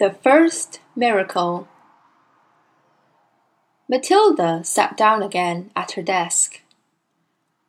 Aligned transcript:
The 0.00 0.12
First 0.22 0.80
Miracle 0.96 1.68
Matilda 3.86 4.64
sat 4.64 4.96
down 4.96 5.22
again 5.22 5.70
at 5.76 5.92
her 5.92 6.00
desk. 6.00 6.62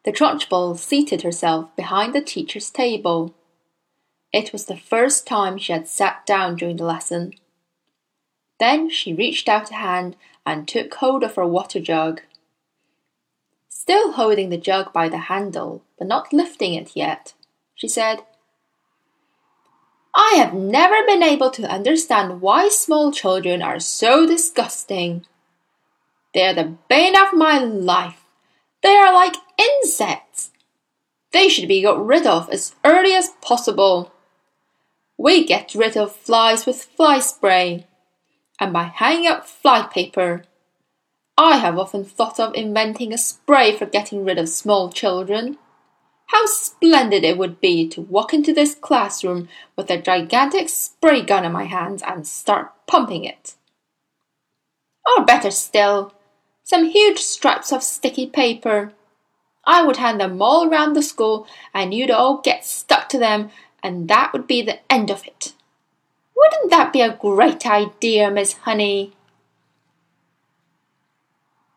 The 0.06 0.14
Trunchbull 0.14 0.78
seated 0.78 1.24
herself 1.24 1.76
behind 1.76 2.16
the 2.16 2.22
teacher's 2.22 2.70
table. 2.70 3.36
It 4.32 4.54
was 4.54 4.68
the 4.68 4.78
first 4.78 5.28
time 5.28 5.58
she 5.58 5.74
had 5.74 5.90
sat 5.90 6.26
down 6.26 6.56
during 6.56 6.78
the 6.78 6.86
lesson. 6.86 7.34
Then 8.62 8.90
she 8.90 9.14
reached 9.14 9.50
out 9.50 9.70
a 9.70 9.76
hand 9.76 10.16
and 10.46 10.66
took 10.66 10.94
hold 10.94 11.24
of 11.24 11.36
her 11.36 11.46
water 11.46 11.82
jug. 11.82 12.22
Still 13.68 14.14
holding 14.14 14.48
the 14.48 14.58
jug 14.58 14.94
by 14.94 15.10
the 15.10 15.28
handle, 15.28 15.84
but 15.98 16.08
not 16.08 16.32
lifting 16.32 16.76
it 16.76 16.96
yet, 16.96 17.34
she 17.76 17.90
said, 17.90 18.24
I 20.16 20.36
have 20.36 20.54
never 20.54 21.06
been 21.06 21.24
able 21.24 21.50
to 21.52 21.70
understand 21.70 22.42
why 22.42 22.70
small 22.70 23.12
children 23.12 23.62
are 23.62 23.80
so 23.80 24.28
disgusting. 24.28 25.26
They 26.34 26.46
are 26.48 26.54
the 26.54 26.76
bane 26.90 27.16
of 27.16 27.34
my 27.34 27.60
life. 27.60 28.26
They 28.84 28.96
are 28.96 29.14
like 29.14 29.36
insects. 29.58 30.52
They 31.32 31.48
should 31.48 31.68
be 31.68 31.82
got 31.82 32.06
rid 32.06 32.28
of 32.28 32.50
as 32.50 32.76
early 32.84 33.14
as 33.14 33.30
possible. 33.42 34.12
We 35.18 35.46
get 35.46 35.76
rid 35.76 35.96
of 35.96 36.16
flies 36.16 36.66
with 36.66 36.84
fly 36.84 37.20
spray 37.20 37.88
and 38.60 38.74
by 38.74 38.84
hanging 38.84 39.28
up 39.28 39.48
fly 39.48 39.88
paper. 39.92 40.44
I 41.38 41.58
have 41.58 41.78
often 41.80 42.04
thought 42.04 42.40
of 42.40 42.54
inventing 42.54 43.14
a 43.14 43.18
spray 43.18 43.76
for 43.76 43.86
getting 43.86 44.26
rid 44.26 44.38
of 44.38 44.50
small 44.50 44.92
children. 44.92 45.58
How 46.32 46.46
splendid 46.46 47.26
it 47.26 47.38
would 47.38 47.60
be 47.60 47.90
to 47.90 48.00
walk 48.00 48.34
into 48.34 48.54
this 48.54 48.74
classroom 48.74 49.50
with 49.76 49.90
a 49.92 50.02
gigantic 50.02 50.70
spray 50.70 51.22
gun 51.22 51.44
in 51.44 51.52
my 51.52 51.66
hands 51.66 52.02
and 52.02 52.26
start 52.26 52.72
pumping 52.88 53.26
it. 53.26 53.56
Or 55.06 55.26
better 55.26 55.52
still, 55.52 56.14
some 56.64 56.86
huge 56.86 57.20
strips 57.20 57.74
of 57.74 57.84
sticky 57.84 58.28
paper. 58.28 58.94
I 59.66 59.86
would 59.86 59.98
hand 59.98 60.22
them 60.22 60.42
all 60.42 60.70
round 60.70 60.96
the 60.96 61.04
school 61.04 61.48
and 61.74 61.94
you'd 61.94 62.10
all 62.10 62.40
get 62.40 62.64
stuck 62.64 63.10
to 63.10 63.20
them 63.20 63.50
and 63.84 64.08
that 64.08 64.32
would 64.32 64.48
be 64.48 64.62
the 64.62 64.80
end 64.90 65.12
of 65.12 65.28
it. 65.28 65.52
Wouldn't 66.34 66.72
that 66.72 66.94
be 66.94 67.02
a 67.02 67.14
great 67.14 67.68
idea, 67.68 68.32
Miss 68.32 68.54
Honey? 68.54 69.12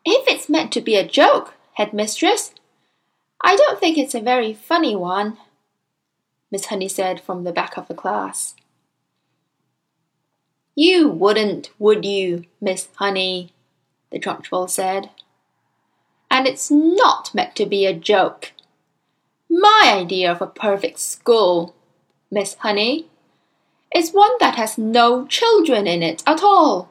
If 0.05 0.25
it's 0.29 0.47
meant 0.47 0.71
to 0.71 0.81
be 0.81 0.95
a 0.95 1.05
joke, 1.05 1.55
headmistress, 1.73 2.53
I 3.43 3.55
don't 3.55 3.79
think 3.79 3.97
it's 3.97 4.15
a 4.15 4.21
very 4.21 4.53
funny 4.53 4.95
one, 4.95 5.37
Miss 6.51 6.67
Honey 6.67 6.87
said 6.87 7.19
from 7.19 7.43
the 7.43 7.51
back 7.51 7.77
of 7.77 7.87
the 7.87 7.93
class. 7.93 8.55
You 10.75 11.07
wouldn't, 11.07 11.69
would 11.79 12.05
you, 12.05 12.45
Miss 12.59 12.89
Honey? 12.95 13.51
the 14.11 14.19
Trunchbull 14.19 14.69
said. 14.69 15.09
And 16.29 16.47
it's 16.47 16.69
not 16.71 17.33
meant 17.33 17.55
to 17.55 17.65
be 17.65 17.85
a 17.85 17.93
joke. 17.93 18.51
My 19.49 19.93
idea 19.93 20.31
of 20.31 20.41
a 20.41 20.47
perfect 20.47 20.99
school, 20.99 21.75
Miss 22.31 22.55
Honey, 22.55 23.07
is 23.93 24.11
one 24.11 24.31
that 24.39 24.55
has 24.55 24.77
no 24.77 25.25
children 25.27 25.87
in 25.87 26.03
it 26.03 26.23
at 26.27 26.43
all. 26.43 26.89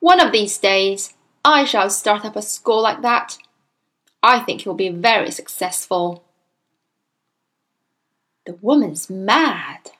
One 0.00 0.20
of 0.20 0.32
these 0.32 0.58
days, 0.58 1.14
I 1.44 1.64
shall 1.64 1.90
start 1.90 2.24
up 2.24 2.36
a 2.36 2.42
school 2.42 2.82
like 2.82 3.02
that 3.02 3.38
I 4.22 4.40
think 4.40 4.62
he'll 4.62 4.74
be 4.74 4.88
very 4.88 5.30
successful. 5.30 6.24
The 8.46 8.54
woman's 8.60 9.08
mad, 9.08 9.90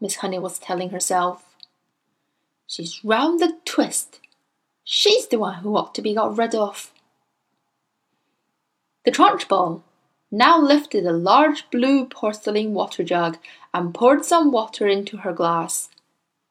Miss 0.00 0.16
Honey 0.16 0.38
was 0.38 0.58
telling 0.58 0.90
herself. 0.90 1.44
She's 2.66 3.04
round 3.04 3.40
the 3.40 3.58
twist. 3.64 4.20
She's 4.84 5.26
the 5.28 5.38
one 5.38 5.56
who 5.56 5.76
ought 5.76 5.94
to 5.96 6.02
be 6.02 6.14
got 6.14 6.38
rid 6.38 6.54
of. 6.54 6.92
The 9.04 9.10
Trunchbull 9.10 9.82
now 10.30 10.60
lifted 10.60 11.04
a 11.04 11.12
large 11.12 11.68
blue 11.70 12.06
porcelain 12.06 12.72
water 12.74 13.02
jug 13.02 13.38
and 13.74 13.94
poured 13.94 14.24
some 14.24 14.52
water 14.52 14.86
into 14.86 15.18
her 15.18 15.32
glass. 15.32 15.88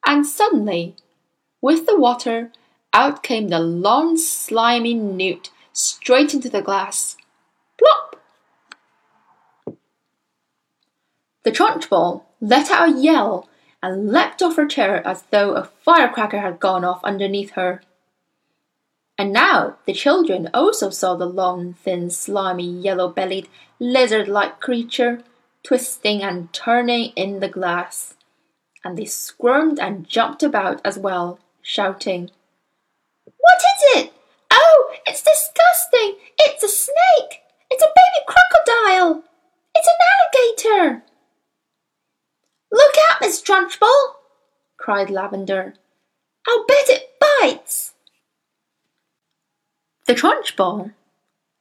And 0.06 0.26
suddenly, 0.26 0.96
with 1.62 1.86
the 1.86 1.98
water, 1.98 2.52
out 2.94 3.24
came 3.24 3.48
the 3.48 3.60
long 3.60 4.18
slimy 4.18 4.94
newt 4.94 5.52
straight 5.74 6.34
into 6.34 6.50
the 6.50 6.62
glass. 6.62 7.18
Plop! 7.78 8.22
The 11.44 11.52
Trunchbull 11.52 12.24
let 12.42 12.70
out 12.70 12.90
a 12.90 13.00
yell 13.00 13.48
and 13.82 14.10
leapt 14.10 14.42
off 14.42 14.58
her 14.58 14.68
chair 14.68 15.06
as 15.08 15.24
though 15.32 15.54
a 15.54 15.64
firecracker 15.84 16.40
had 16.40 16.60
gone 16.60 16.84
off 16.84 17.04
underneath 17.04 17.52
her. 17.52 17.82
And 19.18 19.34
now 19.34 19.78
the 19.86 19.94
children 19.94 20.50
also 20.54 20.90
saw 20.90 21.16
the 21.16 21.26
long, 21.26 21.74
thin, 21.74 22.10
slimy, 22.10 22.70
yellow-bellied, 22.70 23.50
lizard-like 23.80 24.60
creature 24.60 25.24
twisting 25.64 26.24
and 26.24 26.52
turning 26.54 27.12
in 27.16 27.40
the 27.40 27.50
glass, 27.50 28.16
and 28.84 28.98
they 28.98 29.06
squirmed 29.06 29.80
and 29.80 30.08
jumped 30.08 30.44
about 30.44 30.82
as 30.86 30.98
well, 30.98 31.40
shouting, 31.62 32.32
What 33.26 33.58
is 33.58 34.04
it? 34.04 34.14
It's 35.06 35.22
disgusting! 35.22 36.16
It's 36.40 36.64
a 36.64 36.68
snake! 36.68 37.42
It's 37.70 37.84
a 37.84 37.88
baby 37.88 38.26
crocodile! 38.28 39.24
It's 39.76 39.88
an 39.88 40.64
alligator! 40.74 41.04
Look 42.72 42.96
out, 43.10 43.22
Miss 43.22 43.42
Trunchbull! 43.42 44.16
cried 44.78 45.10
Lavender. 45.10 45.74
I'll 46.48 46.66
bet 46.66 46.90
it 46.90 47.20
bites! 47.20 47.94
The 50.08 50.16
Trunchbull, 50.16 50.94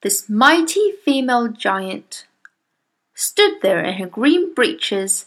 this 0.03 0.29
mighty 0.29 0.93
female 1.05 1.49
giant, 1.49 2.27
stood 3.15 3.61
there 3.61 3.85
in 3.85 3.95
her 3.95 4.07
green 4.07 4.55
breeches, 4.55 5.27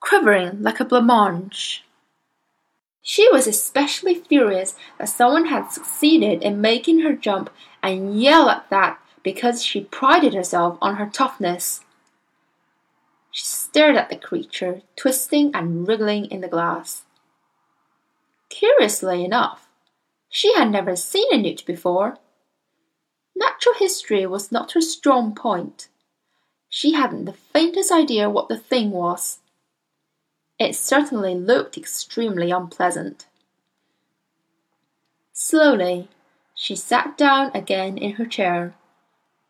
quivering 0.00 0.62
like 0.62 0.78
a 0.78 0.84
blancmange. 0.84 1.80
She 3.08 3.30
was 3.30 3.46
especially 3.46 4.16
furious 4.16 4.74
that 4.98 5.08
someone 5.08 5.46
had 5.46 5.70
succeeded 5.70 6.42
in 6.42 6.60
making 6.60 7.02
her 7.02 7.12
jump 7.14 7.50
and 7.80 8.20
yell 8.20 8.50
at 8.50 8.68
that 8.70 8.98
because 9.22 9.62
she 9.62 9.84
prided 9.84 10.34
herself 10.34 10.76
on 10.82 10.96
her 10.96 11.06
toughness. 11.06 11.82
She 13.30 13.44
stared 13.44 13.94
at 13.94 14.08
the 14.08 14.16
creature, 14.16 14.82
twisting 14.96 15.52
and 15.54 15.86
wriggling 15.86 16.24
in 16.24 16.40
the 16.40 16.48
glass. 16.48 17.04
Curiously 18.48 19.24
enough, 19.24 19.68
she 20.28 20.52
had 20.54 20.72
never 20.72 20.96
seen 20.96 21.28
a 21.30 21.38
newt 21.38 21.64
before. 21.64 22.18
Natural 23.36 23.76
history 23.76 24.26
was 24.26 24.50
not 24.50 24.72
her 24.72 24.80
strong 24.80 25.32
point. 25.32 25.86
She 26.68 26.94
hadn't 26.94 27.26
the 27.26 27.34
faintest 27.34 27.92
idea 27.92 28.28
what 28.28 28.48
the 28.48 28.58
thing 28.58 28.90
was. 28.90 29.38
It 30.58 30.74
certainly 30.74 31.34
looked 31.34 31.76
extremely 31.76 32.50
unpleasant. 32.50 33.26
Slowly, 35.32 36.08
she 36.54 36.74
sat 36.74 37.18
down 37.18 37.50
again 37.54 37.98
in 37.98 38.12
her 38.12 38.24
chair. 38.24 38.74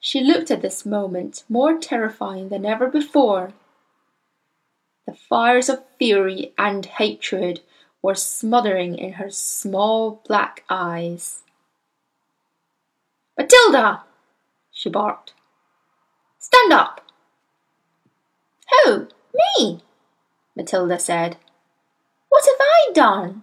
She 0.00 0.20
looked 0.20 0.50
at 0.50 0.62
this 0.62 0.84
moment 0.84 1.44
more 1.48 1.78
terrifying 1.78 2.48
than 2.48 2.66
ever 2.66 2.88
before. 2.88 3.52
The 5.06 5.14
fires 5.14 5.68
of 5.68 5.84
fury 5.98 6.52
and 6.58 6.84
hatred 6.84 7.60
were 8.02 8.16
smothering 8.16 8.98
in 8.98 9.14
her 9.14 9.30
small 9.30 10.22
black 10.26 10.64
eyes. 10.68 11.42
Matilda! 13.38 14.02
she 14.72 14.90
barked. 14.90 15.34
Stand 16.38 16.72
up! 16.72 17.00
Who? 18.84 19.08
Me? 19.58 19.82
Matilda 20.56 20.98
said. 20.98 21.36
What 22.28 22.44
have 22.44 22.60
I 22.60 22.92
done? 22.92 23.42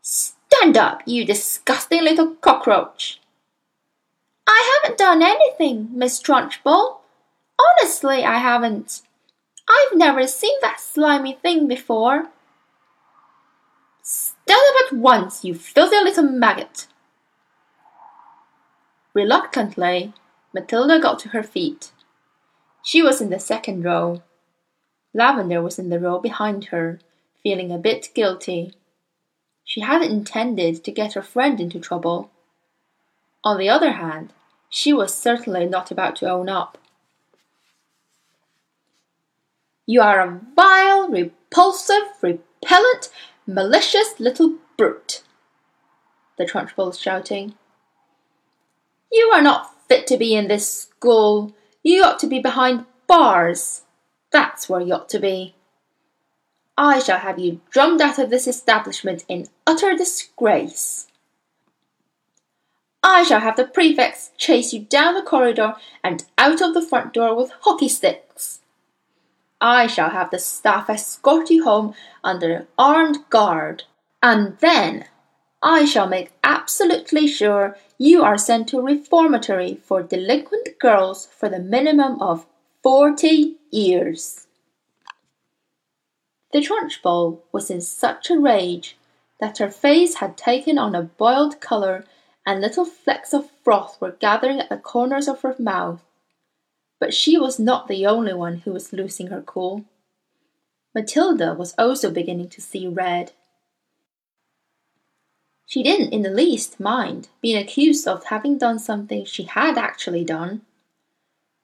Stand 0.00 0.76
up, 0.76 1.02
you 1.06 1.24
disgusting 1.24 2.02
little 2.02 2.34
cockroach. 2.36 3.20
I 4.46 4.80
haven't 4.82 4.98
done 4.98 5.22
anything, 5.22 5.90
Miss 5.92 6.20
Trunchbull. 6.20 6.98
Honestly, 7.60 8.24
I 8.24 8.38
haven't. 8.38 9.02
I've 9.68 9.96
never 9.96 10.26
seen 10.26 10.56
that 10.60 10.80
slimy 10.80 11.34
thing 11.34 11.68
before. 11.68 12.28
Stand 14.02 14.60
up 14.70 14.92
at 14.92 14.98
once, 14.98 15.44
you 15.44 15.54
filthy 15.54 15.96
little 16.02 16.24
maggot. 16.24 16.88
Reluctantly, 19.14 20.12
Matilda 20.52 20.98
got 20.98 21.18
to 21.20 21.28
her 21.28 21.42
feet. 21.42 21.92
She 22.82 23.02
was 23.02 23.20
in 23.20 23.30
the 23.30 23.38
second 23.38 23.84
row. 23.84 24.22
Lavender 25.14 25.62
was 25.62 25.78
in 25.78 25.90
the 25.90 26.00
row 26.00 26.18
behind 26.18 26.66
her, 26.66 27.00
feeling 27.42 27.70
a 27.70 27.78
bit 27.78 28.08
guilty. 28.14 28.72
She 29.64 29.80
hadn't 29.80 30.10
intended 30.10 30.82
to 30.84 30.90
get 30.90 31.14
her 31.14 31.22
friend 31.22 31.60
into 31.60 31.78
trouble. 31.78 32.30
On 33.44 33.58
the 33.58 33.68
other 33.68 33.92
hand, 33.92 34.32
she 34.68 34.92
was 34.92 35.14
certainly 35.14 35.66
not 35.66 35.90
about 35.90 36.16
to 36.16 36.30
own 36.30 36.48
up. 36.48 36.78
You 39.84 40.00
are 40.00 40.20
a 40.20 40.40
vile, 40.54 41.08
repulsive, 41.08 42.04
repellent, 42.22 43.10
malicious 43.46 44.18
little 44.18 44.56
brute! 44.76 45.22
The 46.38 46.44
Trunchbull 46.46 46.86
was 46.86 46.98
shouting. 46.98 47.54
You 49.10 49.30
are 49.34 49.42
not 49.42 49.74
fit 49.88 50.06
to 50.06 50.16
be 50.16 50.34
in 50.34 50.48
this 50.48 50.84
school. 50.84 51.52
You 51.82 52.04
ought 52.04 52.18
to 52.20 52.26
be 52.26 52.38
behind 52.38 52.86
bars. 53.06 53.82
That's 54.32 54.68
where 54.68 54.80
you 54.80 54.94
ought 54.94 55.08
to 55.10 55.18
be. 55.18 55.54
I 56.76 56.98
shall 56.98 57.18
have 57.18 57.38
you 57.38 57.60
drummed 57.70 58.00
out 58.00 58.18
of 58.18 58.30
this 58.30 58.48
establishment 58.48 59.24
in 59.28 59.48
utter 59.66 59.94
disgrace. 59.94 61.06
I 63.02 63.24
shall 63.24 63.40
have 63.40 63.56
the 63.56 63.66
prefects 63.66 64.30
chase 64.38 64.72
you 64.72 64.80
down 64.80 65.14
the 65.14 65.22
corridor 65.22 65.74
and 66.02 66.24
out 66.38 66.62
of 66.62 66.72
the 66.72 66.82
front 66.82 67.12
door 67.12 67.34
with 67.34 67.52
hockey 67.60 67.88
sticks. 67.88 68.60
I 69.60 69.86
shall 69.86 70.10
have 70.10 70.30
the 70.30 70.38
staff 70.38 70.88
escort 70.88 71.50
you 71.50 71.64
home 71.64 71.94
under 72.24 72.66
armed 72.78 73.18
guard. 73.28 73.84
And 74.22 74.56
then 74.58 75.06
I 75.62 75.84
shall 75.84 76.08
make 76.08 76.32
absolutely 76.42 77.28
sure 77.28 77.76
you 77.98 78.22
are 78.22 78.38
sent 78.38 78.68
to 78.68 78.78
a 78.78 78.82
reformatory 78.82 79.80
for 79.84 80.02
delinquent 80.02 80.78
girls 80.80 81.26
for 81.26 81.48
the 81.48 81.58
minimum 81.58 82.20
of 82.22 82.46
40 82.82 83.56
ears. 83.72 84.46
The 86.52 86.60
Trunchbull 86.60 87.02
bull 87.02 87.44
was 87.50 87.70
in 87.70 87.80
such 87.80 88.30
a 88.30 88.38
rage 88.38 88.96
that 89.40 89.58
her 89.58 89.70
face 89.70 90.16
had 90.16 90.36
taken 90.36 90.78
on 90.78 90.94
a 90.94 91.02
boiled 91.02 91.60
colour 91.60 92.04
and 92.46 92.60
little 92.60 92.84
flecks 92.84 93.32
of 93.32 93.50
froth 93.64 94.00
were 94.00 94.12
gathering 94.12 94.60
at 94.60 94.68
the 94.68 94.76
corners 94.76 95.28
of 95.28 95.42
her 95.42 95.56
mouth. 95.58 96.02
But 97.00 97.14
she 97.14 97.38
was 97.38 97.58
not 97.58 97.88
the 97.88 98.06
only 98.06 98.34
one 98.34 98.58
who 98.58 98.72
was 98.72 98.92
losing 98.92 99.28
her 99.28 99.40
cool. 99.40 99.84
Matilda 100.94 101.54
was 101.54 101.74
also 101.78 102.10
beginning 102.10 102.50
to 102.50 102.60
see 102.60 102.86
red. 102.86 103.32
She 105.66 105.82
didn't 105.82 106.12
in 106.12 106.22
the 106.22 106.30
least 106.30 106.78
mind 106.78 107.28
being 107.40 107.56
accused 107.56 108.06
of 108.06 108.24
having 108.26 108.58
done 108.58 108.78
something 108.78 109.24
she 109.24 109.44
had 109.44 109.78
actually 109.78 110.24
done. 110.24 110.60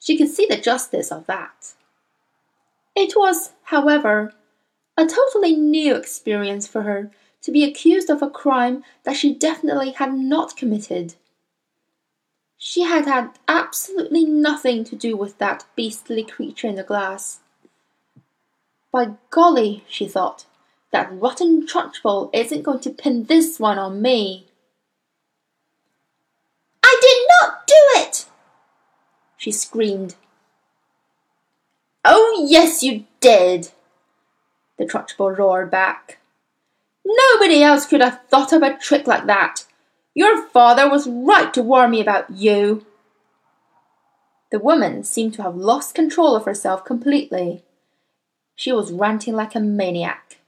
She 0.01 0.17
could 0.17 0.31
see 0.31 0.47
the 0.47 0.57
justice 0.57 1.13
of 1.13 1.27
that. 1.27 1.75
It 2.99 3.15
was, 3.15 3.53
however, 3.63 4.35
a 4.97 5.07
totally 5.07 5.55
new 5.55 5.95
experience 5.95 6.67
for 6.67 6.83
her 6.83 7.13
to 7.43 7.53
be 7.53 7.63
accused 7.63 8.11
of 8.11 8.23
a 8.23 8.29
crime 8.29 8.83
that 9.05 9.15
she 9.15 9.33
definitely 9.33 9.93
had 9.93 10.15
not 10.15 10.57
committed. 10.57 11.15
She 12.57 12.83
had 12.83 13.05
had 13.05 13.39
absolutely 13.47 14.25
nothing 14.25 14.83
to 14.83 14.97
do 14.97 15.17
with 15.17 15.39
that 15.39 15.65
beastly 15.77 16.25
creature 16.25 16.67
in 16.67 16.75
the 16.75 16.83
glass. 16.83 17.39
By 18.91 19.13
golly, 19.31 19.85
she 19.89 20.09
thought, 20.09 20.47
that 20.91 21.13
rotten 21.13 21.69
Trunchbull 21.69 22.31
isn't 22.33 22.65
going 22.65 22.81
to 22.81 22.91
pin 22.91 23.27
this 23.27 23.61
one 23.61 23.79
on 23.79 24.03
me. 24.03 24.49
I 26.83 26.99
did 27.01 27.29
not 27.41 27.65
do 27.65 28.01
it! 28.01 28.27
she 29.37 29.53
screamed. 29.53 30.17
Oh, 32.11 32.47
yes, 32.49 32.83
you 32.83 33.05
did, 33.21 33.69
the 34.79 34.87
Trunchbull 34.87 35.37
roared 35.37 35.71
back. 35.71 36.17
Nobody 37.05 37.63
else 37.63 37.85
could 37.85 38.01
have 38.01 38.23
thought 38.31 38.51
of 38.51 38.63
a 38.63 38.79
trick 38.79 39.07
like 39.07 39.27
that. 39.27 39.67
Your 40.15 40.41
father 40.49 40.89
was 40.89 41.07
right 41.07 41.53
to 41.53 41.63
warn 41.63 41.91
me 41.91 42.01
about 42.01 42.31
you. 42.31 42.87
The 44.51 44.59
woman 44.59 45.05
seemed 45.05 45.35
to 45.35 45.43
have 45.43 45.55
lost 45.55 45.95
control 45.95 46.35
of 46.35 46.47
herself 46.47 46.83
completely. 46.83 47.63
She 48.55 48.73
was 48.73 48.91
ranting 48.91 49.37
like 49.37 49.55
a 49.55 49.61
maniac. 49.61 50.39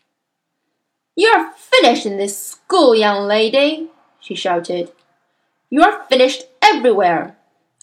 You're 1.14 1.52
finished 1.52 2.06
in 2.06 2.16
this 2.16 2.38
school, 2.38 2.94
young 2.94 3.28
lady, 3.28 3.90
she 4.18 4.34
shouted. 4.34 4.92
You're 5.68 6.04
finished 6.04 6.44
everywhere. 6.62 7.36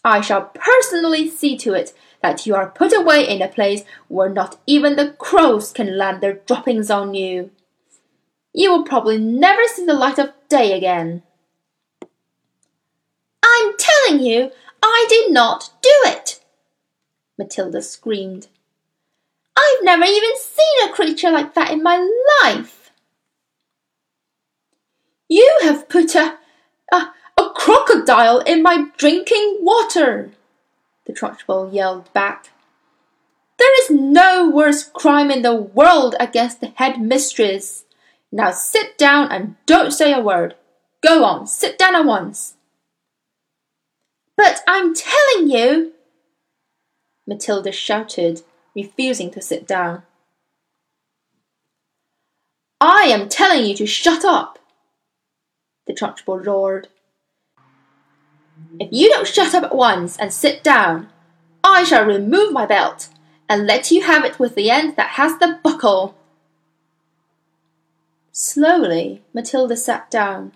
I 0.04 0.22
shall 0.22 0.52
personally 0.56 1.30
see 1.30 1.56
to 1.60 1.76
it 1.76 1.94
that 2.22 2.46
you 2.46 2.56
are 2.56 2.70
put 2.70 2.94
away 2.94 3.28
in 3.28 3.42
a 3.42 3.48
place 3.48 3.84
where 4.08 4.30
not 4.30 4.60
even 4.66 4.96
the 4.96 5.12
crows 5.12 5.72
can 5.72 5.98
land 5.98 6.22
their 6.22 6.34
droppings 6.34 6.90
on 6.90 7.14
you. 7.14 7.52
You 8.54 8.72
will 8.72 8.84
probably 8.84 9.18
never 9.18 9.62
see 9.68 9.86
the 9.86 9.94
light 9.94 10.18
of 10.18 10.34
day 10.50 10.74
again. 10.74 11.24
I'm 13.44 13.74
telling 13.78 14.26
you, 14.26 14.52
I 14.82 15.06
did 15.10 15.32
not 15.32 15.72
do 15.82 15.90
it, 16.06 16.44
Matilda 17.38 17.82
screamed. 17.82 18.48
I've 19.56 19.84
never 19.84 20.06
even 20.06 20.38
seen 20.38 20.90
a 20.90 20.94
creature 20.94 21.32
like 21.32 21.56
that 21.56 21.72
in 21.72 21.82
my 21.82 21.98
life. 22.44 22.92
You 25.30 25.60
have 25.64 25.90
put 25.90 26.16
a, 26.16 26.38
a, 26.92 27.14
a 27.38 27.50
crocodile 27.56 28.40
in 28.40 28.62
my 28.62 28.86
drinking 28.98 29.58
water, 29.62 30.32
the 31.08 31.14
Trunchbull 31.14 31.74
yelled 31.74 32.12
back. 32.14 32.50
There 33.58 33.82
is 33.82 33.90
no 33.90 34.48
worse 34.48 34.84
crime 34.84 35.32
in 35.32 35.42
the 35.42 35.56
world 35.56 36.16
against 36.20 36.62
the 36.62 36.68
head 36.76 37.02
mistress. 37.02 37.86
Now 38.32 38.52
sit 38.52 38.98
down 38.98 39.32
and 39.32 39.56
don't 39.66 39.92
say 39.92 40.14
a 40.14 40.20
word. 40.20 40.56
Go 41.02 41.24
on, 41.24 41.48
sit 41.48 41.80
down 41.80 41.96
at 41.96 42.06
once. 42.06 42.56
But 44.36 44.62
I'm 44.68 44.94
telling 44.94 45.50
you, 45.50 45.94
Matilda 47.26 47.72
shouted, 47.72 48.42
refusing 48.76 49.32
to 49.32 49.42
sit 49.42 49.66
down. 49.66 50.04
I 52.80 53.04
am 53.06 53.28
telling 53.28 53.66
you 53.66 53.76
to 53.76 53.88
shut 53.88 54.24
up, 54.24 54.60
the 55.88 55.94
Trunchbull 55.94 56.46
roared. 56.46 56.90
If 58.80 58.90
you 58.92 59.10
don't 59.10 59.28
shut 59.28 59.56
up 59.56 59.64
at 59.64 59.76
once 59.76 60.18
and 60.18 60.32
sit 60.32 60.64
down, 60.64 61.10
I 61.64 61.84
shall 61.84 62.06
remove 62.06 62.54
my 62.54 62.66
belt 62.66 63.10
and 63.50 63.66
let 63.66 63.92
you 63.92 64.04
have 64.04 64.24
it 64.26 64.40
with 64.40 64.56
the 64.56 64.70
end 64.70 64.96
that 64.96 65.12
has 65.12 65.38
the 65.40 65.60
buckle. 65.64 66.16
Slowly, 68.32 69.24
Matilda 69.34 69.76
sat 69.76 70.12
down. 70.12 70.52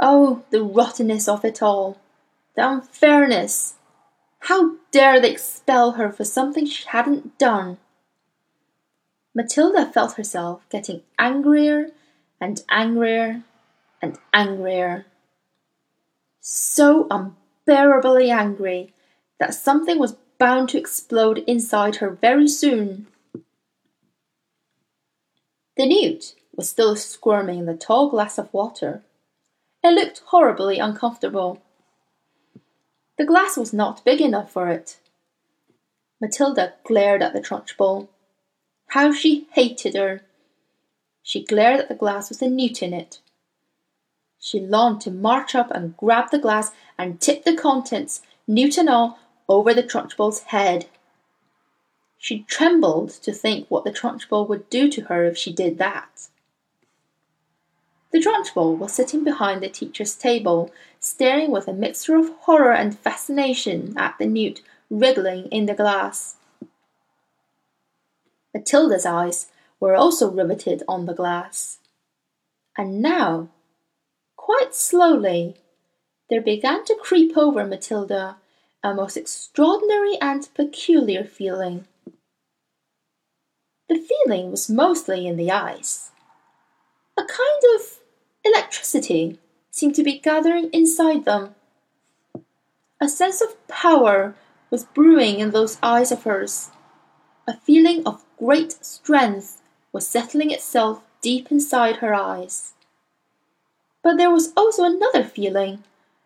Oh, 0.00 0.44
the 0.50 0.62
rottenness 0.62 1.28
of 1.28 1.44
it 1.44 1.62
all! 1.62 1.98
The 2.54 2.68
unfairness! 2.68 3.74
How 4.40 4.76
dare 4.90 5.20
they 5.20 5.32
expel 5.32 5.92
her 5.92 6.10
for 6.10 6.24
something 6.24 6.64
she 6.66 6.88
hadn't 6.88 7.38
done? 7.38 7.78
Matilda 9.34 9.86
felt 9.92 10.14
herself 10.14 10.62
getting 10.70 11.02
angrier 11.18 11.88
and 12.40 12.62
angrier 12.68 13.42
and 14.00 14.18
angrier. 14.32 15.06
So 16.50 17.06
unbearably 17.10 18.30
angry 18.30 18.94
that 19.38 19.52
something 19.52 19.98
was 19.98 20.16
bound 20.38 20.70
to 20.70 20.78
explode 20.78 21.44
inside 21.46 21.96
her 21.96 22.08
very 22.08 22.48
soon. 22.48 23.06
The 25.76 25.84
newt 25.86 26.34
was 26.56 26.70
still 26.70 26.96
squirming 26.96 27.58
in 27.58 27.66
the 27.66 27.76
tall 27.76 28.08
glass 28.08 28.38
of 28.38 28.50
water. 28.54 29.02
It 29.84 29.90
looked 29.90 30.22
horribly 30.28 30.78
uncomfortable. 30.78 31.60
The 33.18 33.26
glass 33.26 33.58
was 33.58 33.74
not 33.74 34.02
big 34.06 34.22
enough 34.22 34.50
for 34.50 34.70
it. 34.70 35.00
Matilda 36.18 36.72
glared 36.82 37.22
at 37.22 37.34
the 37.34 37.42
Trunchbull. 37.42 38.08
How 38.86 39.12
she 39.12 39.48
hated 39.52 39.94
her! 39.94 40.22
She 41.22 41.44
glared 41.44 41.80
at 41.80 41.88
the 41.90 41.94
glass 41.94 42.30
with 42.30 42.38
the 42.38 42.48
newt 42.48 42.82
in 42.82 42.94
it. 42.94 43.20
She 44.40 44.60
longed 44.60 45.00
to 45.02 45.10
march 45.10 45.54
up 45.54 45.70
and 45.70 45.96
grab 45.96 46.30
the 46.30 46.38
glass 46.38 46.70
and 46.96 47.20
tip 47.20 47.44
the 47.44 47.56
contents, 47.56 48.22
newt 48.46 48.78
and 48.78 48.88
all, 48.88 49.18
over 49.48 49.74
the 49.74 49.82
Trunchbull's 49.82 50.40
head. 50.44 50.86
She 52.18 52.44
trembled 52.44 53.10
to 53.22 53.32
think 53.32 53.66
what 53.68 53.84
the 53.84 53.92
Trunchbull 53.92 54.48
would 54.48 54.68
do 54.70 54.88
to 54.90 55.02
her 55.02 55.24
if 55.24 55.36
she 55.36 55.52
did 55.52 55.78
that. 55.78 56.28
The 58.10 58.20
Trunchbull 58.20 58.76
was 58.76 58.92
sitting 58.92 59.22
behind 59.22 59.62
the 59.62 59.68
teacher's 59.68 60.14
table, 60.14 60.72
staring 60.98 61.50
with 61.50 61.68
a 61.68 61.72
mixture 61.72 62.16
of 62.16 62.30
horror 62.40 62.72
and 62.72 62.98
fascination 62.98 63.94
at 63.98 64.16
the 64.18 64.26
newt 64.26 64.62
wriggling 64.90 65.46
in 65.46 65.66
the 65.66 65.74
glass. 65.74 66.36
Matilda's 68.54 69.04
eyes 69.04 69.50
were 69.78 69.94
also 69.94 70.30
riveted 70.30 70.82
on 70.88 71.06
the 71.06 71.14
glass. 71.14 71.78
And 72.76 73.02
now, 73.02 73.48
quite 74.48 74.74
slowly, 74.74 75.54
there 76.30 76.40
began 76.40 76.82
to 76.82 76.94
creep 76.94 77.36
over 77.36 77.66
Matilda 77.66 78.38
a 78.82 78.94
most 78.94 79.14
extraordinary 79.14 80.16
and 80.22 80.48
peculiar 80.54 81.22
feeling. 81.22 81.84
The 83.90 83.98
feeling 83.98 84.50
was 84.50 84.70
mostly 84.70 85.26
in 85.26 85.36
the 85.36 85.50
eyes. 85.50 86.12
A 87.18 87.24
kind 87.24 87.62
of 87.74 87.98
electricity 88.42 89.38
seemed 89.70 89.94
to 89.96 90.02
be 90.02 90.18
gathering 90.18 90.70
inside 90.72 91.26
them. 91.26 91.54
A 93.02 93.08
sense 93.08 93.42
of 93.42 93.68
power 93.68 94.34
was 94.70 94.84
brewing 94.84 95.40
in 95.40 95.50
those 95.50 95.76
eyes 95.82 96.10
of 96.10 96.22
hers. 96.22 96.70
A 97.46 97.54
feeling 97.58 98.02
of 98.06 98.24
great 98.38 98.82
strength 98.82 99.60
was 99.92 100.08
settling 100.08 100.50
itself 100.50 101.02
deep 101.20 101.52
inside 101.52 101.96
her 101.96 102.14
eyes. 102.14 102.72
But 104.02 104.16
there 104.16 104.30
was 104.30 104.52
also 104.56 104.84
another 104.84 105.24
feeling, 105.24 105.82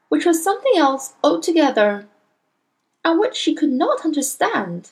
which 0.09 0.27
was 0.27 0.43
something 0.43 0.77
else 0.77 1.15
altogether, 1.25 2.07
and 3.05 3.19
which 3.19 3.37
she 3.37 3.55
could 3.55 3.73
not 3.73 4.05
understand. 4.05 4.91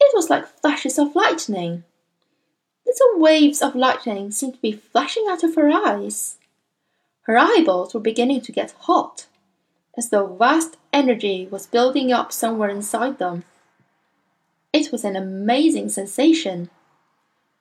It 0.00 0.14
was 0.14 0.30
like 0.30 0.60
flashes 0.60 0.98
of 0.98 1.14
lightning. 1.14 1.84
Little 2.86 3.20
waves 3.20 3.62
of 3.62 3.74
lightning 3.74 4.30
seemed 4.30 4.54
to 4.54 4.60
be 4.60 4.72
flashing 4.72 5.26
out 5.28 5.44
of 5.44 5.54
her 5.54 5.70
eyes. 5.70 6.38
Her 7.22 7.38
eyeballs 7.38 7.94
were 7.94 8.00
beginning 8.00 8.40
to 8.42 8.52
get 8.52 8.74
hot, 8.80 9.26
as 9.96 10.10
though 10.10 10.26
vast 10.26 10.76
energy 10.92 11.46
was 11.50 11.66
building 11.66 12.12
up 12.12 12.32
somewhere 12.32 12.68
inside 12.68 13.18
them. 13.18 13.44
It 14.72 14.90
was 14.90 15.04
an 15.04 15.16
amazing 15.16 15.90
sensation. 15.90 16.70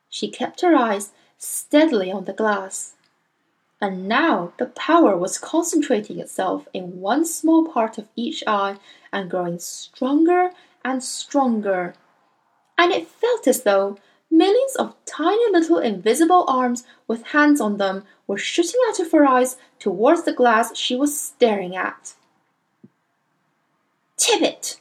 She 0.10 0.30
kept 0.30 0.62
her 0.62 0.76
eyes 0.76 1.12
steadily 1.38 2.12
on 2.12 2.26
the 2.26 2.34
glass. 2.34 2.94
And 3.82 4.08
now 4.08 4.54
the 4.58 4.68
power 4.68 5.18
was 5.18 5.40
concentrating 5.40 6.20
itself 6.20 6.68
in 6.72 7.02
one 7.02 7.26
small 7.26 7.68
part 7.68 7.98
of 7.98 8.08
each 8.16 8.44
eye 8.46 8.78
and 9.12 9.30
growing 9.30 9.58
stronger 9.58 10.52
and 10.86 11.04
stronger. 11.04 11.96
And 12.78 12.92
it 12.92 13.08
felt 13.08 13.48
as 13.48 13.64
though 13.64 13.98
millions 14.30 14.76
of 14.76 14.96
tiny 15.06 15.52
little 15.52 15.80
invisible 15.80 16.46
arms 16.48 16.84
with 17.08 17.24
hands 17.28 17.60
on 17.60 17.78
them 17.78 18.04
were 18.28 18.38
shooting 18.38 18.80
out 18.88 19.00
of 19.00 19.12
her 19.12 19.26
eyes 19.26 19.58
towards 19.80 20.24
the 20.24 20.34
glass 20.34 20.78
she 20.78 20.96
was 20.96 21.20
staring 21.20 21.76
at. 21.76 22.14
Tip 24.16 24.44
it, 24.44 24.80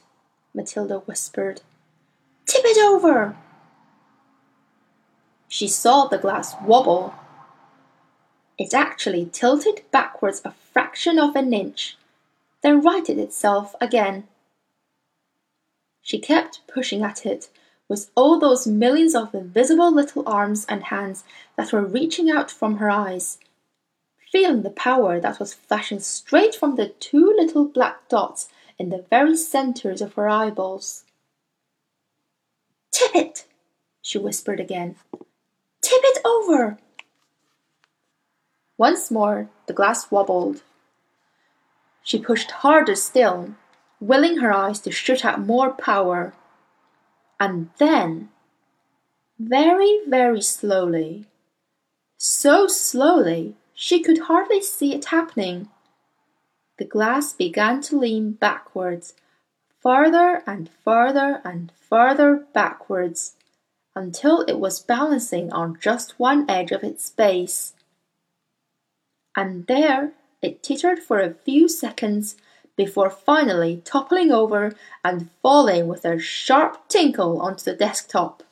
Matilda 0.53 0.99
whispered. 0.99 1.61
Tip 2.45 2.61
it 2.65 2.77
over. 2.77 3.35
She 5.47 5.67
saw 5.67 6.05
the 6.05 6.19
glass 6.19 6.55
wobble. 6.63 7.15
It 8.61 8.75
actually 8.75 9.25
tilted 9.25 9.81
backwards 9.89 10.43
a 10.45 10.53
fraction 10.71 11.17
of 11.17 11.35
an 11.35 11.51
inch, 11.51 11.97
then 12.61 12.79
righted 12.83 13.17
itself 13.17 13.73
again. 13.81 14.27
She 16.03 16.19
kept 16.19 16.61
pushing 16.71 17.01
at 17.01 17.25
it 17.25 17.49
with 17.89 18.11
all 18.13 18.37
those 18.37 18.67
millions 18.67 19.15
of 19.15 19.33
invisible 19.33 19.91
little 19.91 20.21
arms 20.27 20.67
and 20.69 20.83
hands 20.83 21.23
that 21.55 21.73
were 21.73 21.83
reaching 21.83 22.29
out 22.29 22.51
from 22.51 22.77
her 22.77 22.91
eyes, 22.91 23.39
feeling 24.31 24.61
the 24.61 24.69
power 24.69 25.19
that 25.19 25.39
was 25.39 25.55
flashing 25.55 25.99
straight 25.99 26.53
from 26.53 26.75
the 26.75 26.89
two 26.89 27.33
little 27.35 27.65
black 27.65 28.07
dots 28.09 28.47
in 28.77 28.89
the 28.91 29.03
very 29.09 29.37
centers 29.37 30.03
of 30.03 30.13
her 30.13 30.29
eyeballs. 30.29 31.03
Tip 32.91 33.15
it, 33.15 33.45
she 34.03 34.19
whispered 34.19 34.59
again. 34.59 34.97
Tip 35.81 36.01
it 36.03 36.21
over. 36.23 36.77
Once 38.77 39.11
more 39.11 39.49
the 39.67 39.73
glass 39.73 40.09
wobbled. 40.11 40.63
She 42.03 42.19
pushed 42.19 42.51
harder 42.51 42.95
still, 42.95 43.55
willing 43.99 44.37
her 44.37 44.51
eyes 44.51 44.79
to 44.81 44.91
shoot 44.91 45.23
out 45.23 45.39
more 45.39 45.71
power. 45.71 46.33
And 47.39 47.69
then, 47.77 48.29
very, 49.39 50.01
very 50.07 50.41
slowly, 50.41 51.25
so 52.17 52.67
slowly 52.67 53.55
she 53.73 53.99
could 53.99 54.19
hardly 54.19 54.61
see 54.61 54.93
it 54.93 55.05
happening, 55.05 55.69
the 56.77 56.85
glass 56.85 57.33
began 57.33 57.81
to 57.81 57.97
lean 57.97 58.33
backwards, 58.33 59.13
farther 59.81 60.43
and 60.45 60.69
farther 60.69 61.41
and 61.43 61.71
farther 61.79 62.45
backwards, 62.53 63.35
until 63.95 64.41
it 64.41 64.59
was 64.59 64.79
balancing 64.79 65.51
on 65.51 65.79
just 65.81 66.19
one 66.19 66.49
edge 66.49 66.71
of 66.71 66.83
its 66.83 67.09
base. 67.09 67.73
And 69.35 69.67
there 69.67 70.11
it 70.41 70.63
tittered 70.63 70.99
for 70.99 71.19
a 71.19 71.33
few 71.33 71.67
seconds 71.67 72.35
before 72.75 73.09
finally 73.09 73.81
toppling 73.85 74.31
over 74.31 74.73
and 75.03 75.29
falling 75.41 75.87
with 75.87 76.05
a 76.05 76.19
sharp 76.19 76.87
tinkle 76.87 77.41
onto 77.41 77.63
the 77.63 77.75
desktop. 77.75 78.43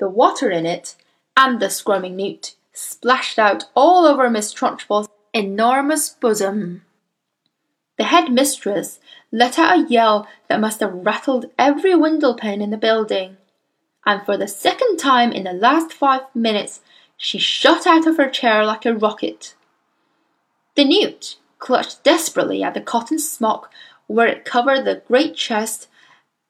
The 0.00 0.08
water 0.08 0.50
in 0.50 0.66
it 0.66 0.96
and 1.36 1.60
the 1.60 1.70
squirming 1.70 2.16
newt 2.16 2.56
splashed 2.72 3.38
out 3.38 3.66
all 3.74 4.06
over 4.06 4.28
Miss 4.28 4.52
Trunchbull's 4.52 5.08
enormous 5.32 6.08
bosom. 6.08 6.82
The 7.96 8.04
head 8.04 8.32
mistress 8.32 8.98
let 9.30 9.58
out 9.58 9.78
a 9.78 9.88
yell 9.88 10.28
that 10.48 10.60
must 10.60 10.80
have 10.80 10.92
rattled 10.92 11.46
every 11.58 11.94
window 11.94 12.34
pane 12.34 12.60
in 12.60 12.70
the 12.70 12.76
building, 12.76 13.36
and 14.04 14.24
for 14.24 14.36
the 14.36 14.48
second 14.48 14.96
time 14.96 15.32
in 15.32 15.44
the 15.44 15.52
last 15.52 15.92
five 15.92 16.22
minutes 16.34 16.80
she 17.16 17.38
shot 17.38 17.86
out 17.86 18.06
of 18.06 18.16
her 18.16 18.28
chair 18.28 18.64
like 18.64 18.84
a 18.84 18.94
rocket. 18.94 19.54
The 20.74 20.84
newt, 20.84 21.36
clutched 21.58 22.02
desperately 22.02 22.62
at 22.62 22.74
the 22.74 22.80
cotton 22.80 23.18
smock 23.18 23.70
where 24.06 24.26
it 24.26 24.44
covered 24.44 24.84
the 24.84 25.02
great 25.08 25.34
chest, 25.34 25.88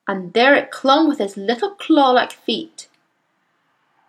and 0.09 0.33
there 0.33 0.55
it 0.55 0.73
clung 0.73 1.09
with 1.09 1.21
its 1.21 1.37
little 1.37 1.71
claw-like 1.71 2.33
feet. 2.33 2.89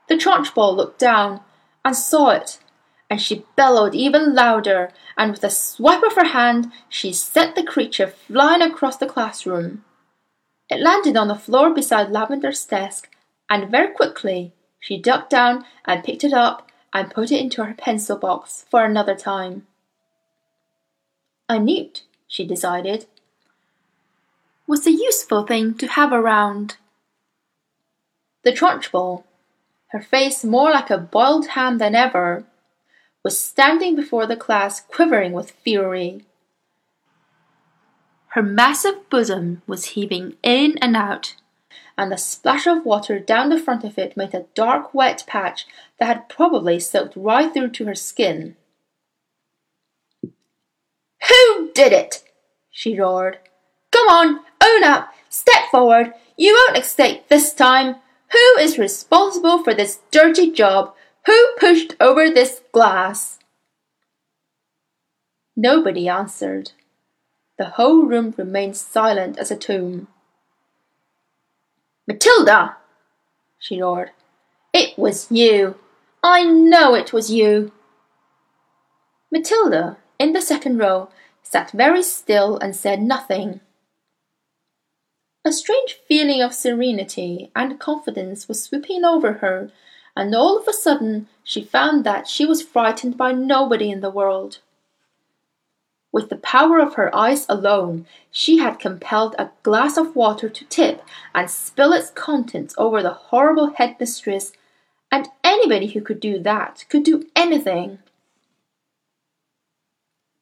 The 0.07 0.15
Trunchbull 0.15 0.75
looked 0.75 0.99
down 0.99 1.41
and 1.83 1.95
saw 1.95 2.31
it, 2.31 2.59
and 3.07 3.21
she 3.21 3.45
bellowed 3.55 3.93
even 3.93 4.33
louder, 4.33 4.91
and 5.15 5.31
with 5.31 5.43
a 5.43 5.49
swipe 5.51 6.01
of 6.01 6.15
her 6.15 6.29
hand 6.29 6.71
she 6.89 7.13
sent 7.13 7.55
the 7.55 7.63
creature 7.63 8.07
flying 8.07 8.63
across 8.63 8.97
the 8.97 9.05
classroom. 9.05 9.85
It 10.69 10.81
landed 10.81 11.15
on 11.15 11.27
the 11.27 11.35
floor 11.35 11.71
beside 11.71 12.09
Lavender's 12.09 12.65
desk, 12.65 13.09
and 13.47 13.69
very 13.69 13.93
quickly 13.93 14.53
she 14.85 14.97
ducked 14.99 15.31
down 15.31 15.65
and 15.85 16.03
picked 16.03 16.23
it 16.23 16.31
up 16.31 16.69
and 16.93 17.09
put 17.09 17.31
it 17.31 17.39
into 17.39 17.63
her 17.63 17.73
pencil 17.73 18.15
box 18.15 18.65
for 18.69 18.85
another 18.85 19.15
time. 19.15 19.65
A 21.49 21.57
newt, 21.57 22.03
she 22.27 22.45
decided, 22.45 23.07
was 24.67 24.85
a 24.85 24.91
useful 24.91 25.41
thing 25.41 25.73
to 25.79 25.87
have 25.87 26.13
around. 26.13 26.77
The 28.43 28.51
Trunchbull, 28.51 29.23
her 29.87 30.01
face 30.01 30.43
more 30.43 30.69
like 30.69 30.91
a 30.91 30.99
boiled 30.99 31.47
ham 31.47 31.79
than 31.79 31.95
ever, 31.95 32.43
was 33.23 33.39
standing 33.39 33.95
before 33.95 34.27
the 34.27 34.37
class 34.37 34.81
quivering 34.81 35.31
with 35.31 35.49
fury. 35.49 36.25
Her 38.27 38.43
massive 38.43 39.09
bosom 39.09 39.63
was 39.65 39.93
heaving 39.95 40.35
in 40.43 40.77
and 40.77 40.95
out, 40.95 41.33
and 41.97 42.11
the 42.11 42.17
splash 42.17 42.67
of 42.67 42.85
water 42.85 43.19
down 43.19 43.49
the 43.49 43.59
front 43.59 43.83
of 43.83 43.97
it 43.97 44.17
made 44.17 44.33
a 44.33 44.45
dark 44.53 44.93
wet 44.93 45.23
patch 45.27 45.65
that 45.99 46.05
had 46.05 46.29
probably 46.29 46.79
soaked 46.79 47.15
right 47.15 47.53
through 47.53 47.69
to 47.71 47.85
her 47.85 47.95
skin. 47.95 48.55
Who 51.27 51.71
did 51.73 51.93
it? 51.93 52.23
she 52.69 52.99
roared. 52.99 53.39
Come 53.91 54.07
on, 54.09 54.39
own 54.61 54.83
up, 54.83 55.13
step 55.29 55.69
forward. 55.71 56.13
You 56.37 56.53
won't 56.53 56.83
escape 56.83 57.29
this 57.29 57.53
time. 57.53 57.95
Who 58.31 58.59
is 58.59 58.77
responsible 58.77 59.63
for 59.63 59.73
this 59.73 59.99
dirty 60.11 60.51
job? 60.51 60.93
Who 61.25 61.47
pushed 61.57 61.95
over 61.99 62.29
this 62.29 62.61
glass? 62.71 63.39
Nobody 65.55 66.09
answered. 66.09 66.71
The 67.57 67.69
whole 67.69 68.03
room 68.03 68.33
remained 68.37 68.75
silent 68.75 69.37
as 69.37 69.49
a 69.49 69.55
tomb. 69.55 70.09
Matilda! 72.07 72.77
she 73.59 73.81
roared. 73.81 74.11
It 74.73 74.97
was 74.97 75.31
you. 75.31 75.75
I 76.23 76.43
know 76.43 76.93
it 76.95 77.13
was 77.13 77.31
you. 77.31 77.71
Matilda 79.31 79.97
in 80.19 80.33
the 80.33 80.41
second 80.41 80.77
row, 80.77 81.09
sat 81.43 81.71
very 81.71 82.03
still 82.03 82.57
and 82.57 82.75
said 82.75 83.01
nothing. 83.01 83.59
A 85.43 85.51
strange 85.51 85.99
feeling 86.07 86.41
of 86.41 86.53
serenity 86.53 87.51
and 87.55 87.79
confidence 87.79 88.47
was 88.47 88.63
sweeping 88.63 89.03
over 89.03 89.33
her, 89.33 89.71
and 90.15 90.33
all 90.33 90.57
of 90.57 90.67
a 90.67 90.73
sudden 90.73 91.27
she 91.43 91.63
found 91.63 92.03
that 92.03 92.27
she 92.27 92.45
was 92.45 92.63
frightened 92.63 93.17
by 93.17 93.31
nobody 93.31 93.91
in 93.91 94.01
the 94.01 94.09
world. 94.09 94.59
With 96.15 96.29
the 96.29 96.37
power 96.37 96.79
of 96.79 96.93
her 96.93 97.13
eyes 97.13 97.45
alone, 97.49 98.05
she 98.31 98.59
had 98.59 98.79
compelled 98.79 99.35
a 99.37 99.51
glass 99.63 99.97
of 99.97 100.15
water 100.15 100.47
to 100.47 100.65
tip 100.67 101.03
and 101.33 101.51
spill 101.51 101.91
its 101.91 102.09
contents 102.09 102.73
over 102.77 103.03
the 103.03 103.11
horrible 103.11 103.73
headmistress, 103.75 104.53
and 105.11 105.27
anybody 105.43 105.87
who 105.87 105.99
could 105.99 106.21
do 106.21 106.39
that 106.39 106.85
could 106.87 107.03
do 107.03 107.27
anything. 107.35 107.99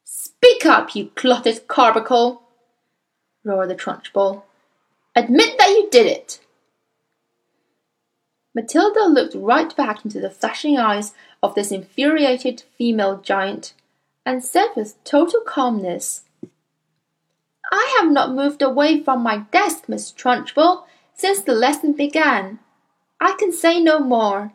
Speak 0.04 0.64
up, 0.64 0.94
you 0.94 1.10
clotted 1.16 1.66
carbuncle! 1.66 2.44
roared 3.42 3.68
the 3.68 3.74
Trunchbull. 3.74 4.44
Admit 5.16 5.58
that 5.58 5.70
you 5.70 5.88
did 5.90 6.06
it! 6.06 6.38
Matilda 8.54 9.06
looked 9.08 9.34
right 9.34 9.74
back 9.74 10.04
into 10.04 10.20
the 10.20 10.30
flashing 10.30 10.78
eyes 10.78 11.14
of 11.42 11.56
this 11.56 11.72
infuriated 11.72 12.62
female 12.78 13.16
giant, 13.16 13.74
and 14.26 14.44
said 14.44 14.68
with 14.76 15.02
total 15.04 15.40
calmness, 15.40 16.22
I 17.72 17.96
have 17.98 18.10
not 18.10 18.34
moved 18.34 18.62
away 18.62 19.02
from 19.02 19.22
my 19.22 19.38
desk, 19.50 19.88
Miss 19.88 20.12
Trunchbull, 20.12 20.84
since 21.14 21.42
the 21.42 21.54
lesson 21.54 21.92
began. 21.92 22.58
I 23.20 23.36
can 23.38 23.52
say 23.52 23.80
no 23.80 23.98
more. 23.98 24.52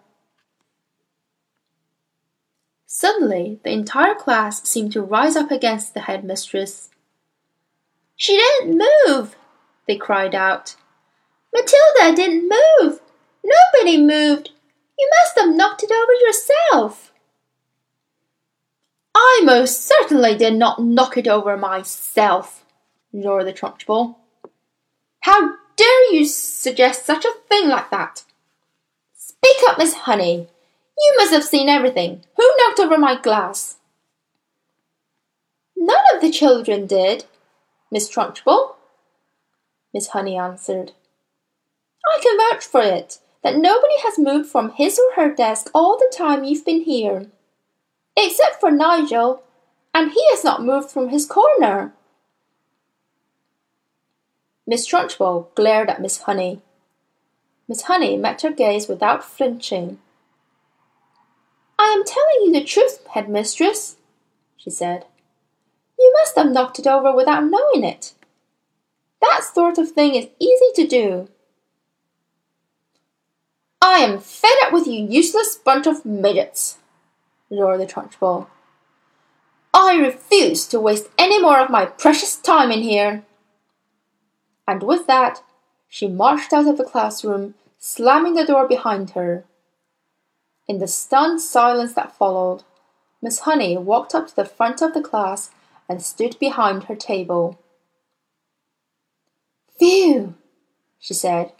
Suddenly, 2.85 3.59
the 3.63 3.71
entire 3.71 4.15
class 4.15 4.67
seemed 4.67 4.91
to 4.93 5.01
rise 5.01 5.35
up 5.35 5.51
against 5.51 5.93
the 5.93 6.01
headmistress. 6.01 6.89
She 8.15 8.35
didn't 8.35 8.81
move, 9.05 9.35
they 9.87 9.95
cried 9.95 10.35
out. 10.35 10.75
Matilda 11.53 12.15
didn't 12.15 12.49
move. 12.49 12.99
Nobody 13.43 13.97
moved. 13.97 14.51
You 14.97 15.09
must 15.21 15.39
have 15.39 15.55
knocked 15.55 15.83
it 15.83 15.91
over 15.91 16.13
yourself. 16.13 17.08
I 19.21 19.41
most 19.43 19.85
certainly 19.85 20.37
did 20.37 20.53
not 20.53 20.81
knock 20.81 21.17
it 21.17 21.27
over 21.27 21.57
myself, 21.57 22.63
roared 23.11 23.47
the 23.47 23.53
Trunchbull. 23.53 24.15
How 25.19 25.55
dare 25.75 26.13
you 26.13 26.25
suggest 26.25 27.05
such 27.05 27.25
a 27.25 27.33
thing 27.49 27.67
like 27.67 27.89
that? 27.89 28.23
Speak 29.13 29.57
up, 29.67 29.77
Miss 29.77 29.93
Honey. 29.93 30.47
You 30.97 31.13
must 31.17 31.33
have 31.33 31.43
seen 31.43 31.67
everything. 31.67 32.21
Who 32.37 32.49
knocked 32.59 32.79
over 32.79 32.97
my 32.97 33.19
glass? 33.19 33.75
None 35.75 36.03
of 36.15 36.21
the 36.21 36.31
children 36.31 36.87
did, 36.87 37.25
Miss 37.91 38.09
Trunchbull, 38.09 38.75
Miss 39.93 40.07
Honey 40.07 40.37
answered. 40.37 40.93
I 42.05 42.19
can 42.23 42.37
vouch 42.37 42.65
for 42.65 42.81
it 42.81 43.19
that 43.43 43.57
nobody 43.57 43.99
has 44.03 44.17
moved 44.17 44.49
from 44.49 44.71
his 44.71 44.97
or 44.97 45.21
her 45.21 45.35
desk 45.35 45.69
all 45.73 45.97
the 45.97 46.13
time 46.15 46.45
you've 46.45 46.65
been 46.65 46.83
here, 46.83 47.27
except 48.25 48.59
for 48.59 48.71
Nigel, 48.71 49.43
and 49.93 50.11
he 50.11 50.23
has 50.29 50.43
not 50.43 50.63
moved 50.63 50.91
from 50.91 51.09
his 51.09 51.25
corner. 51.25 51.93
Miss 54.67 54.87
Trunchbull 54.87 55.47
glared 55.55 55.89
at 55.89 56.01
Miss 56.01 56.19
Honey. 56.23 56.61
Miss 57.67 57.83
Honey 57.83 58.17
met 58.17 58.41
her 58.41 58.51
gaze 58.51 58.87
without 58.87 59.23
flinching. 59.23 59.99
I 61.77 61.95
am 61.97 62.03
telling 62.03 62.41
you 62.45 62.51
the 62.51 62.63
truth, 62.63 63.05
headmistress, 63.07 63.95
she 64.57 64.69
said. 64.69 65.05
You 65.97 66.13
must 66.19 66.35
have 66.35 66.51
knocked 66.51 66.79
it 66.79 66.87
over 66.87 67.15
without 67.15 67.45
knowing 67.45 67.83
it. 67.83 68.13
That 69.21 69.43
sort 69.43 69.77
of 69.77 69.91
thing 69.91 70.15
is 70.15 70.27
easy 70.39 70.71
to 70.75 70.87
do. 70.87 71.29
I 73.81 73.99
am 73.99 74.19
fed 74.19 74.55
up 74.63 74.73
with 74.73 74.87
you 74.87 75.05
useless 75.05 75.55
bunch 75.55 75.87
of 75.87 76.05
midgets, 76.05 76.77
roared 77.51 77.79
the 77.79 77.85
Trunchbull. 77.85 78.47
I 79.73 79.95
refuse 79.95 80.67
to 80.67 80.79
waste 80.79 81.09
any 81.17 81.41
more 81.41 81.59
of 81.59 81.69
my 81.69 81.85
precious 81.85 82.35
time 82.35 82.71
in 82.71 82.81
here 82.81 83.23
and 84.69 84.83
with 84.83 85.07
that 85.07 85.41
she 85.87 86.07
marched 86.07 86.53
out 86.53 86.67
of 86.67 86.77
the 86.77 86.83
classroom, 86.83 87.55
slamming 87.79 88.35
the 88.35 88.45
door 88.45 88.67
behind 88.67 89.09
her. 89.11 89.43
In 90.67 90.77
the 90.77 90.87
stunned 90.87 91.41
silence 91.41 91.93
that 91.95 92.15
followed, 92.15 92.61
Miss 93.19 93.39
Honey 93.39 93.75
walked 93.79 94.13
up 94.13 94.27
to 94.27 94.35
the 94.35 94.45
front 94.45 94.83
of 94.83 94.93
the 94.93 95.01
class 95.01 95.49
and 95.89 96.03
stood 96.03 96.37
behind 96.37 96.83
her 96.83 96.95
table. 96.95 97.59
Phew, 99.79 100.35
she 100.99 101.15
said. 101.15 101.51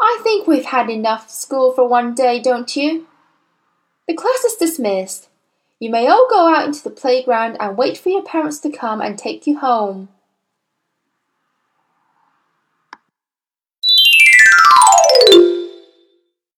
I 0.00 0.20
think 0.22 0.46
we've 0.46 0.64
had 0.64 0.88
enough 0.88 1.28
school 1.28 1.72
for 1.72 1.86
one 1.86 2.14
day, 2.14 2.40
don't 2.40 2.74
you? 2.74 3.06
The 4.08 4.14
class 4.14 4.42
is 4.42 4.56
dismissed. 4.56 5.28
You 5.78 5.90
may 5.90 6.08
all 6.08 6.26
go 6.30 6.48
out 6.48 6.64
into 6.64 6.82
the 6.82 6.90
playground 6.90 7.58
and 7.60 7.76
wait 7.76 7.98
for 7.98 8.08
your 8.08 8.22
parents 8.22 8.58
to 8.60 8.70
come 8.70 9.02
and 9.02 9.18
take 9.18 9.46
you 9.46 9.58
home. 9.58 10.08